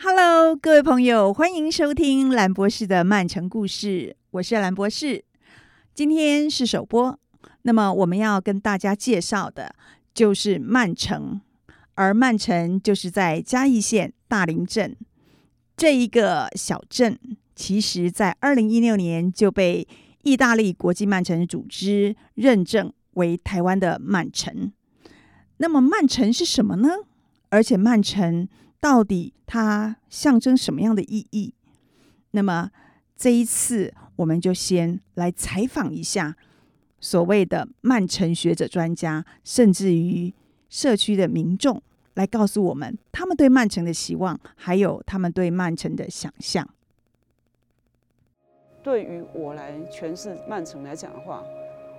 [0.00, 5.24] Hello，各位朋友，欢迎收听兰博士的曼城故事，我是兰博士。
[5.92, 7.18] 今天是首播，
[7.62, 9.74] 那么我们要跟大家介绍的
[10.14, 11.40] 就是曼城，
[11.94, 14.96] 而曼城就是在嘉义县大林镇
[15.76, 17.18] 这一个小镇，
[17.56, 19.84] 其实在二零一六年就被
[20.22, 24.72] 意大利国际曼城组织认证为台湾的曼城。
[25.56, 26.88] 那么曼城是什么呢？
[27.48, 28.48] 而且曼城。
[28.80, 31.52] 到底它象征什么样的意义？
[32.30, 32.70] 那么
[33.16, 36.36] 这一次，我们就先来采访一下
[37.00, 40.32] 所谓的曼城学者、专家，甚至于
[40.68, 41.82] 社区的民众，
[42.14, 46.68] 来告诉我们他们对曼城的希望，还有他们对曼城的想象。
[48.82, 51.42] 对于我来诠释曼城来讲的话，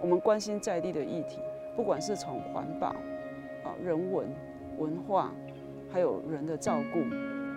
[0.00, 1.38] 我们关心在地的议题，
[1.74, 2.88] 不管是从环保、
[3.64, 4.28] 啊人文、
[4.78, 5.32] 文化。
[5.90, 7.00] 还有人的照顾，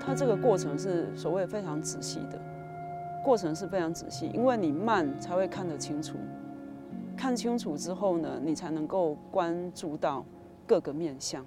[0.00, 2.40] 它这个过程是所谓非常仔细的，
[3.24, 6.16] 过程是非常仔细，因为你慢才会看得清楚，
[7.16, 10.24] 看清楚之后呢，你才能够关注到
[10.66, 11.44] 各个面向。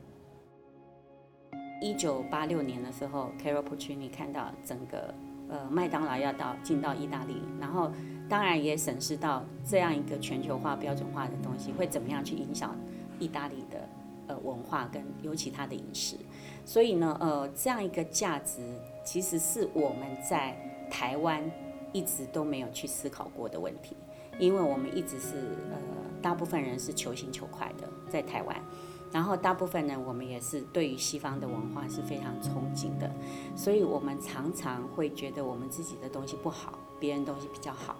[1.81, 5.13] 一九八六年的时候，Carol Puccini 看到整个
[5.47, 7.89] 呃麦当劳要到进到意大利，然后
[8.27, 12.75] 当然也审视到这样一个全球化标准化的东西会怎么样去影响
[13.17, 13.79] 意大利的
[14.29, 16.15] 呃文化跟尤其它的饮食。
[16.63, 18.61] 所以呢，呃，这样一个价值，
[19.03, 20.55] 其实是我们在
[20.89, 21.43] 台湾
[21.91, 23.97] 一直都没有去思考过的问题，
[24.37, 25.35] 因为我们一直是
[25.71, 25.77] 呃，
[26.21, 28.55] 大部分人是求新求快的，在台湾，
[29.11, 33.11] 然后大部分人我们也是对于西方的文化是非常憧憬的，
[33.55, 37.95] 所以我们常常会觉得我们自己的东西不好，别人东西比较好。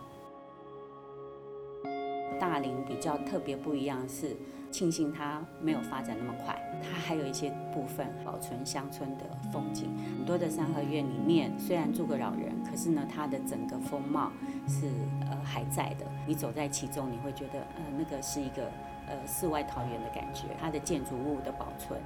[2.39, 4.35] 大林比较特别不一样是。
[4.71, 9.89] 庆幸它没有发展那么快，它还有一些部分保存乡村的风景。
[10.15, 14.31] 很多的三合院里面虽然住个老人，可是呢，它的整个风貌
[14.67, 14.85] 是
[15.21, 16.05] 呃还在的。
[16.27, 18.69] 你走在其中，你会觉得呃那个是一个
[19.07, 20.43] 呃世外桃源的感觉。
[20.61, 21.99] 它的建筑物的保存，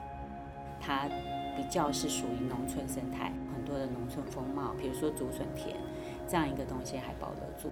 [0.79, 1.09] 它
[1.57, 5.75] 比较是属于农村生态，很多的农村风貌，比如说竹笋田
[6.29, 7.69] 这样一个东西还保留住。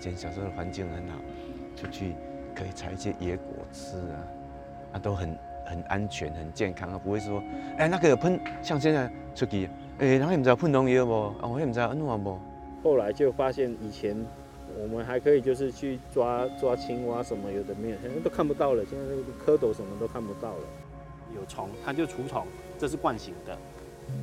[0.00, 1.18] 以前小时候的环境很好，
[1.76, 2.14] 出去。
[2.52, 4.18] 可以采一些野果吃啊，
[4.94, 7.40] 啊都很很安全、很健康啊，不会说，
[7.78, 9.68] 哎那个喷，像现在出去，
[9.98, 11.26] 哎然后你们知道喷农药不？
[11.40, 12.38] 啊我也不知道安怎不？
[12.82, 14.16] 后来就发现以前
[14.82, 20.64] 我们还可以就是去抓抓青蛙什么有的没有，现在都看不到了，现在那个蝌蚪什么都看不到了。
[21.36, 22.44] 有虫它就除虫，
[22.78, 23.56] 这是惯性的。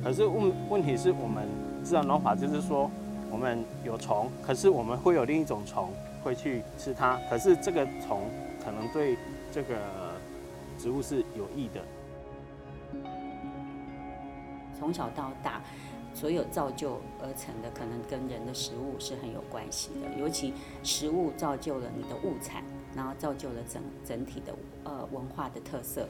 [0.04, 1.48] 可是问问题是我们
[1.82, 2.90] 自然农法就是说，
[3.30, 5.92] 我们有虫，可是我们会有另一种虫。
[6.20, 8.28] 会去吃它，可是这个虫
[8.62, 9.16] 可能对
[9.52, 9.76] 这个
[10.76, 11.80] 植物是有益的。
[14.76, 15.62] 从小到大，
[16.12, 20.20] 所有造就而成的，可能跟人的食物是很有关系的。
[20.20, 20.52] 尤其
[20.82, 22.64] 食物造就了你的物产，
[22.94, 24.52] 然后造就了整整体的
[24.82, 26.06] 呃文化的特色。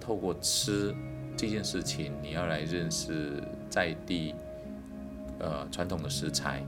[0.00, 0.92] 透过吃
[1.36, 3.40] 这件事情，你要来认识
[3.70, 4.34] 在地
[5.44, 6.64] 呃传统的食材。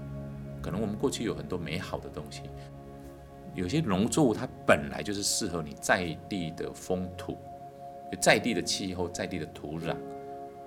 [0.62, 2.42] 可能我们过去有很多美好的东西，
[3.54, 7.38] 有些农作物它本来就是适合你在地的风土、
[8.20, 9.94] 在地的气候、在地的土壤，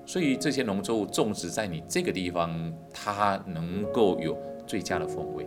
[0.06, 5.46] 所以这些农作物种植在你这个地方，它能够有最佳的风味。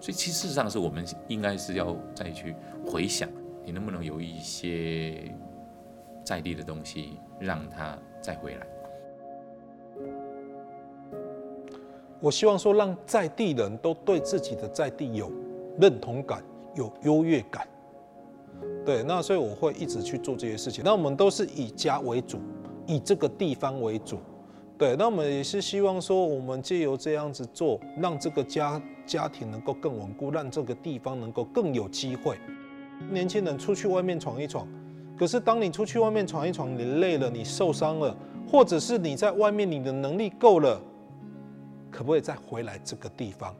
[0.00, 3.28] 所以其实事实上是我们应该是要再去回想，
[3.64, 5.32] 你能不能有一些
[6.24, 8.66] 在地的东西，让它再回来。
[12.24, 15.30] 我希望说，让在地人都对自己的在地有
[15.78, 16.42] 认同感、
[16.74, 17.68] 有优越感。
[18.82, 20.82] 对，那所以我会一直去做这些事情。
[20.82, 22.38] 那我们都是以家为主，
[22.86, 24.16] 以这个地方为主。
[24.78, 32.38] 对，那我们也是希望说，我们借由这样子做，让这个家家庭能够更稳固，让这个地方能够更有机会。
[33.10, 34.66] 年轻人出去外面闯一闯，
[35.18, 38.16] 可是当你出去外面闯一闯，你累了，你受伤了，
[38.50, 40.80] 或者是你在外面你的能力够了。
[41.94, 43.54] 可不可以再回来这个地方？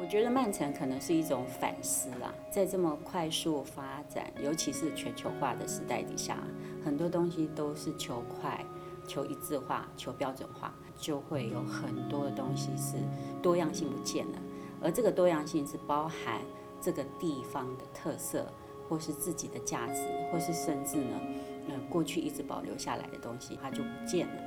[0.00, 6.38] 我觉得曼城可能是一种反思啦，在这么快速发展，尤其是全球化的时代底下，
[6.82, 8.64] 很多东西都是求快、
[9.06, 12.96] 求一致化、求标准化，就会有很多的东西是
[13.42, 14.38] 多样性不见了。
[14.80, 16.40] 而这个多样性是包含
[16.80, 18.46] 这个地方的特色，
[18.88, 20.00] 或是自己的价值，
[20.32, 21.20] 或是甚至呢，
[21.68, 24.42] 呃，过去一直保留下来的东西，它就不见了。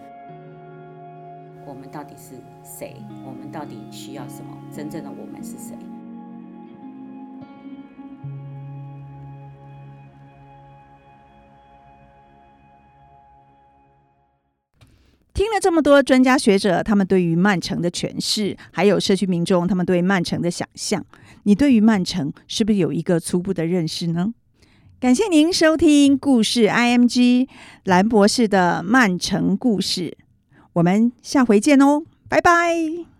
[1.71, 2.35] 我们到底是
[2.65, 2.97] 谁？
[3.25, 4.57] 我们到底需要什么？
[4.75, 5.73] 真正的我们是谁？
[15.33, 21.05] 听了这么多专家学者他们对于曼城的诠释，还有社区民众他们对曼城的想象，
[21.43, 24.33] 你对于曼城是不是有一个初步的认识呢？
[24.99, 27.47] 感谢您收听故事 IMG
[27.85, 30.15] 兰博士的曼城故事，
[30.73, 33.10] 我们下回见哦，拜拜。